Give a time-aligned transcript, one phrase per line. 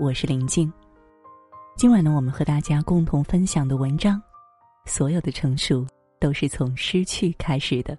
[0.00, 0.72] 我是林静。
[1.76, 4.20] 今晚呢，我们和大家共同分享的文章，
[4.86, 5.86] 所有的成熟
[6.18, 7.94] 都是从失去开始的。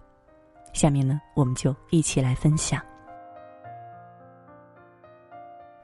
[0.74, 2.82] 下面呢，我们就一起来分享。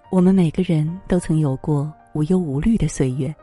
[0.10, 3.34] 我们每个人都曾有过无忧无虑的岁月，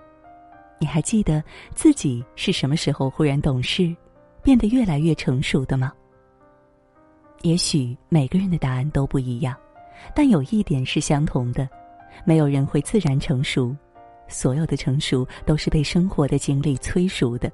[0.80, 1.40] 你还记得
[1.76, 3.94] 自己是什么时候忽然懂事，
[4.42, 5.92] 变得越来越成熟的吗？
[7.42, 9.56] 也许每个人的答案都不一样，
[10.12, 11.68] 但有一点是相同的：
[12.24, 13.74] 没有人会自然成熟，
[14.28, 17.50] 所有的成熟都是被生活的经历催熟的。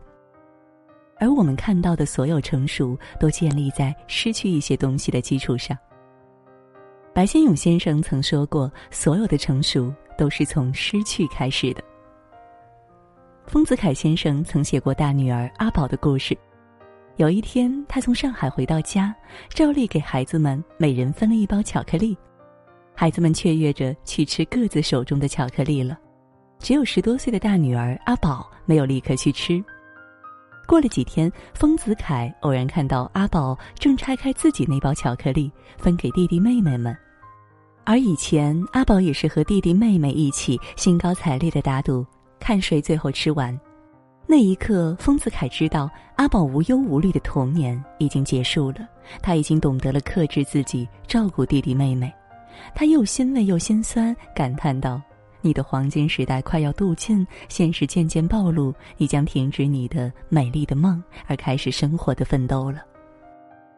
[1.19, 5.77] 而我们看到的所有成熟，都建立在失去一些东西的基础上。
[7.13, 11.83] 白先勇先生曾说过：“所有的成熟都是从失去开始的。”
[13.47, 16.39] 丰子恺先生曾写过大女儿阿宝的故事。
[17.17, 19.15] 有一天，他从上海回到家，
[19.51, 22.17] 照例给孩子们每人分了一包巧克力，
[23.01, 25.99] 孩子们雀跃着去吃各自手中的巧克力了，
[26.59, 29.65] 只有十多岁的大女儿阿宝没有立刻去吃。
[30.69, 36.95] 过了几天，丰子恺偶然看到阿宝正拆开自己那包巧克力，分给弟弟妹妹们，
[37.85, 42.05] 而以前阿宝也是和弟弟妹妹一起兴高采烈的打赌，
[42.39, 43.59] 看谁最后吃完。
[44.27, 48.87] 那一刻，丰子恺知道阿宝无忧无虑的童年已经结束了，
[49.23, 52.13] 他已经懂得了克制自己，照顾弟弟妹妹。
[52.75, 55.01] 他又欣慰又心酸，感叹道
[55.41, 62.83] ：“你的黄金时代快要度尽，现实渐渐暴露，你将停止你的美丽的梦，而开始生活的奋斗了。”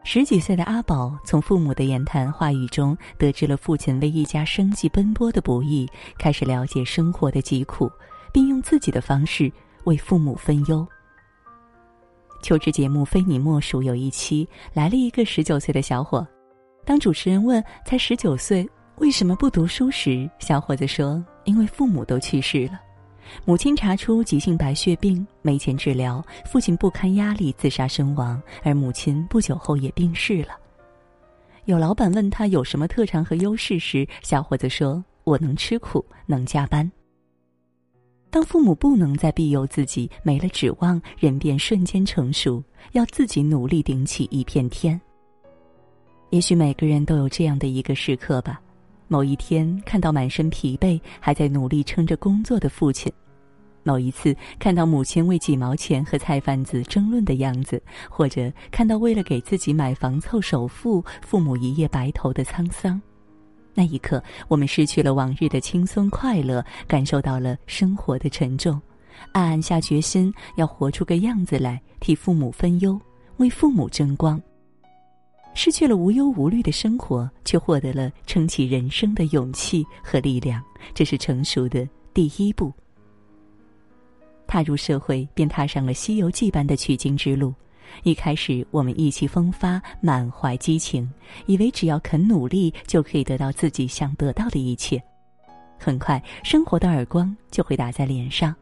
[0.03, 7.89] 十几岁的阿宝从父母的言谈话语中得知了父亲为一家生计奔波的不易，开始了解生活的疾苦，
[8.33, 9.51] 并用自己的方式。
[9.85, 10.87] 为父母分忧。
[12.41, 16.25] 求职节目《非你莫属》有一期来了一个十九岁的小伙，
[16.85, 18.67] 当主持人问才十九岁
[18.97, 22.79] 为什么不读书时，小伙子说：“因为父母都去世了，
[23.45, 30.49] 母亲查出急性白血病没钱治疗，父亲不堪压力自杀身亡，而母亲不久后也病逝了。”
[31.65, 36.89] 有老板问他有什么特长和优势时，小伙子说：“我能吃苦，能加班。”
[38.29, 42.61] 当父母不能再庇佑自己，没了指望，人便瞬间成熟，
[42.91, 44.99] 要自己努力顶起一片天。
[46.33, 48.59] 也许每个人都有这样的一个时刻吧，
[49.07, 53.13] 某一天看到满身疲惫还在努力撑着工作的父亲，
[53.83, 57.79] 某一次看到母亲为几毛钱和菜贩子争论的样子，
[58.09, 62.99] 或者看到为了给自己买房凑首付，父母一夜白头的沧桑。
[63.75, 68.81] 那一刻，我们失去了往日的轻松快乐，感受到了生活的沉重，
[69.33, 72.99] 暗暗下决心要活出个样子来，替父母分忧，
[73.37, 74.41] 为父母争光。
[75.53, 82.71] 失去了无忧无虑的生活，却获得了撑起人生的勇气和力量，这是成熟的第一步。
[84.47, 87.53] 踏入社会，便踏上了《西游记》般的取经之路。
[88.03, 91.09] 一开始，我们意气风发，满怀激情，
[91.45, 95.01] 以为只要肯努力，就可以得到自己想得到的一切。
[95.79, 98.55] 很快，生活的耳光就会打在脸上。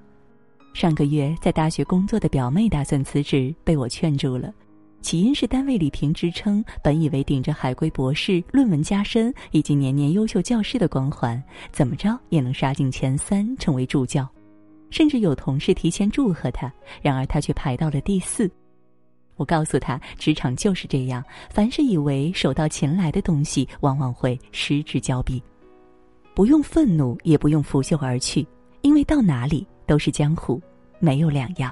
[0.74, 4.54] 上个月在大学工作的表妹打算辞职，被我劝住了。
[5.02, 11.42] 起因是单位里评职称，本以为顶着海归博士、论文加深以及年年优秀教师的光环，
[11.72, 14.28] 怎么着也能杀进前三，成为助教。
[14.90, 18.50] 甚至有同事提前祝贺他，然而他却排到了第四。
[19.38, 25.42] 我告诉他，职场就是这样，凡是以为手到擒来的东西，往往会失之交臂。
[26.36, 28.46] 不用愤怒，也不用拂袖而去，
[28.82, 30.62] 因为到哪里都是江湖，
[31.00, 31.72] 没有两样。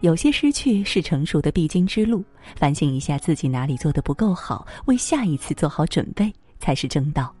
[0.00, 2.24] 有些失去是成熟的必经之路，
[2.54, 7.34] 反省一下自己哪里做的不够好，为下一次做好准备才是正道。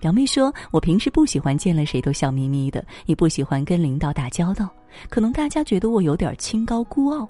[0.00, 4.68] 表妹说：“我平时不喜欢见了谁都笑眯眯的，也不喜欢跟领导打交道，
[5.08, 7.26] 可能大家觉得我有点清高孤傲。”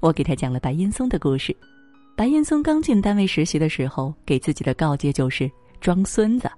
[0.00, 1.54] 我给他讲了白岩松的故事。
[2.16, 5.50] 白岩松刚进单位实习的时候，给自己的告诫就是
[5.80, 6.50] 装孙子。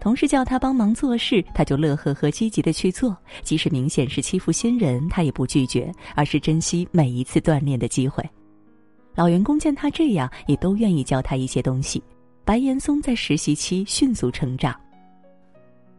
[0.00, 8.24] 同事叫他帮忙做事，他就乐呵呵、积极的去做，即使明显是欺负新人，他也不拒绝，而是珍惜每一次锻炼的机会。
[9.14, 12.02] 老员工见他这样，也都愿意教他一些东西。
[12.44, 14.78] 白岩松在实习期迅速成长。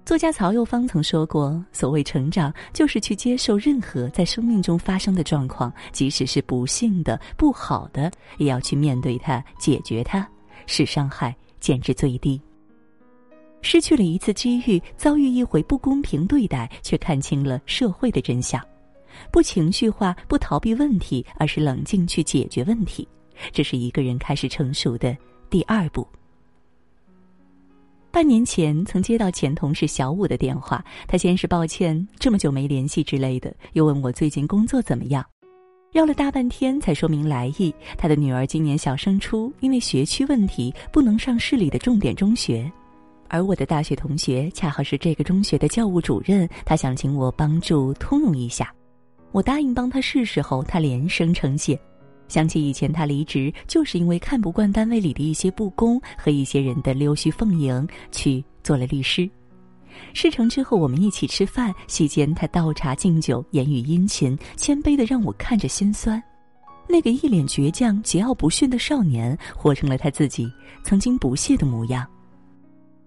[0.06, 10.26] 作家曹幼芳曾说过：“所谓成长，就是去接受任何在生命中发生的状况，即使是不幸的、不好的，也要去面对它、解决它，
[10.66, 12.42] 使伤害减至最低。”
[13.62, 18.64] 失去了一次机遇，遭遇一回不公平对待，却看清了社会的真相，
[19.32, 23.08] 不情绪化，不逃避问题，而是冷静去解决问题，
[23.52, 25.16] 这是一个人开始成熟的
[25.50, 26.08] 第二步。
[28.10, 35.24] 半年前曾接到前同事小五的电话，他先是抱歉这么久没联系之类的，又问我最近工作怎么样，
[35.92, 37.74] 绕了大半天才说明来意。
[37.98, 42.72] 他的女儿今年小升初，因为学区问题不能上市里的重点中学，
[43.30, 48.74] 而我的大学同学恰好是这个中学的教务主任，他想请我帮助通融一下。
[49.32, 51.80] 我答应帮他试试后，他连声称谢。
[52.28, 59.30] 想起以前他离职，就是因为看不惯单位里的一些不公和一些人的溜须奉迎，去做了律师。
[60.14, 66.22] 事成之后，我们一起吃饭，席间他倒茶敬酒，言语殷勤，谦卑的让我看着心酸。
[66.88, 70.52] 那个一脸倔强、桀骜不驯的少年，活成了他自己
[70.84, 72.08] 曾经不屑的模样。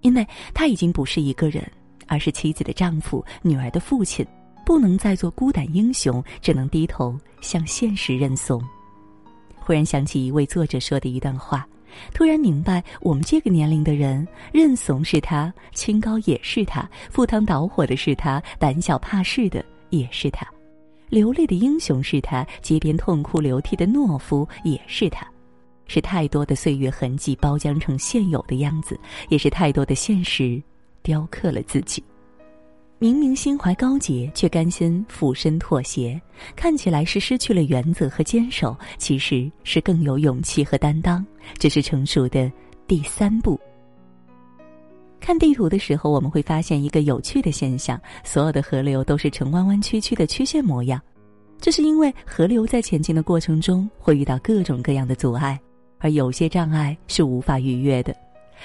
[0.03, 1.63] 因为他已经不是一个人，
[2.07, 4.27] 而是妻子的丈夫、女儿的父亲，
[4.65, 8.63] 不能再做孤胆英雄，只能低头向现实认怂。
[9.59, 11.67] 忽然想起一位作者说的一段话，
[12.15, 20.47] 突然明白，我们这个年龄的人，认怂是他，清高也是他，赴汤蹈火的是他，胆小怕事的也是他，
[21.09, 25.30] 流泪的英雄是他，街边痛哭流涕的懦夫也是他，
[25.93, 28.97] 是太多的岁月痕迹包浆成现有的样子，
[29.29, 30.63] 也是太多的现实
[31.03, 32.01] 雕刻了自己。
[33.01, 36.21] 明明心怀高洁，却甘心俯身妥协，
[36.55, 41.27] 看起来是失去了原则和坚守，其实是更有勇气和担当。
[41.59, 42.49] 这是成熟的
[42.87, 43.59] 第三步。
[45.19, 51.03] 看地图的时候，我们会发现一个有趣的现象：所有的河流都是呈弯弯曲曲的曲线模样。
[51.59, 55.61] 这是因为河流在前进的过程中会遇到各种各样的阻碍，
[56.01, 58.13] 而有些障碍是无法逾越的，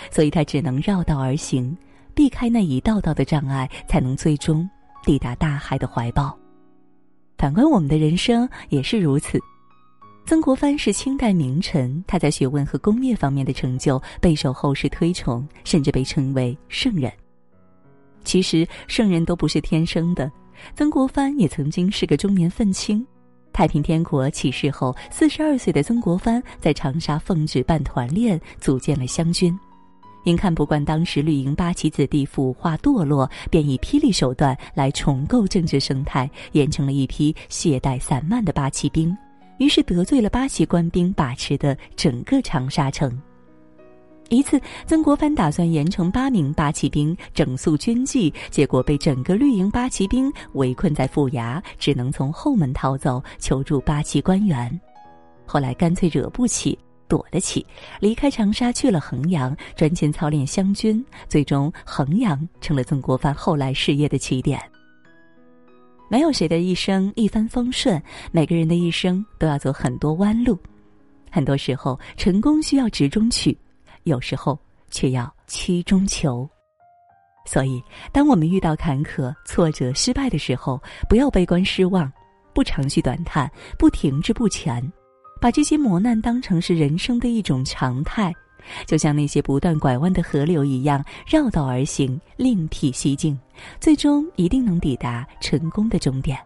[0.09, 1.77] 所以他只能绕道而行。
[2.15, 4.67] 避开那一道道的障碍，才能最终
[5.03, 6.35] 抵达大海的怀抱。
[7.37, 9.37] 反观我们的人生也是如此。
[10.25, 17.11] 曾国藩是清代名臣，他在学问和工业方面的成就备受后世推崇，甚至被称为圣人。
[18.23, 20.31] 其实圣人都不是天生的，
[20.73, 23.05] 曾国藩也曾经是个中年愤青。
[23.55, 29.57] 太平天国起事后，四十二岁的曾国藩在长沙奉旨办团练，组建了湘军。
[30.25, 39.15] 因看不惯当时绿营八旗子弟腐化堕落，便以霹雳手段来重构政治生态，严惩了一批懈怠散漫的八旗兵，
[39.57, 43.17] 于是得罪了八旗官兵把持的整个长沙城。
[44.29, 54.79] 一次，曾国藩打算严惩八名八旗兵，整肃军纪，结果被整个绿营八旗兵围困在府衙，只能从后门逃走，求助八旗官员。
[55.45, 56.77] 后来干脆惹不起。
[57.07, 57.63] 躲得起，
[57.99, 64.59] 离开长沙去了衡阳，专心操练湘军，最终衡阳成了曾国藩后来事业的起点。
[66.09, 68.01] 没有谁的一生一帆风顺，
[68.31, 70.57] 每个人的一生都要走很多弯路，
[71.29, 73.55] 很多时候成功需要直中取，
[74.05, 74.57] 有时候
[74.89, 76.49] 却要曲中求。
[77.45, 77.79] 所以，
[78.11, 82.11] 当我们遇到坎坷、挫折、失败的时候，不要悲观失望，
[82.55, 83.47] 不长吁短叹，
[83.77, 84.81] 不停滞不前。
[85.39, 88.33] 把这些磨难当成是人生的一种常态，
[88.87, 93.37] 就像那些不断拐弯的河流一样，绕道而行，另辟蹊径，
[93.79, 96.39] 最终一定能抵达成功的终点。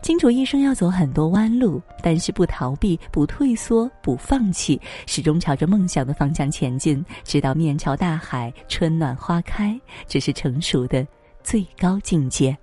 [0.00, 11.06] 清楚一生要走很多弯路，但是不逃避、不退缩、不放弃，始终朝着梦想的方向前进，直到面朝大海，春暖花开，这是成熟的
[11.42, 12.56] 最高境界。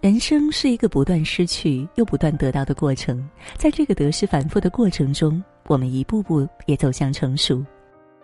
[0.00, 7.64] 人生是一个不断失去又不断得到的过程，在这个得失反复的过程中，我们一步步也走向成熟。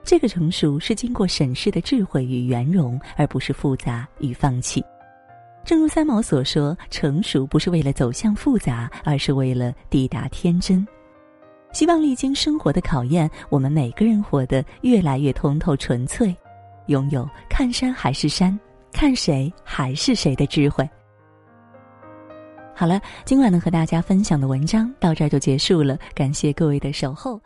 [0.04, 4.84] 这个成熟是经过审视的智慧与圆融，而不是复杂与放弃。
[5.70, 10.84] 正如三毛所说：“成熟不是为了走向复杂，而是为了抵达天真。”
[11.72, 16.36] 希望历经生活的考验，我们每个人活得越来越通透纯粹，
[16.86, 18.58] 拥有看山还是山，
[18.90, 20.90] 看谁还是谁的智慧。
[22.74, 27.40] 好了，今晚能和大家分享的文章到这儿就结束了，感谢各位的守候。